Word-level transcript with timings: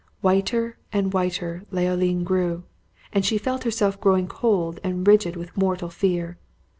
Whiter 0.21 0.79
and 0.91 1.13
whiter 1.13 1.61
Leoline 1.69 2.23
grew, 2.23 2.63
and 3.13 3.23
she 3.23 3.37
felt 3.37 3.65
herself 3.65 4.01
growing 4.01 4.27
cold 4.27 4.79
and 4.83 5.07
rigid 5.07 5.35
with 5.35 5.55
mortal 5.55 5.89
fear. 5.89 6.39